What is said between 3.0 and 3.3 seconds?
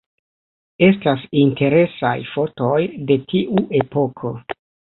de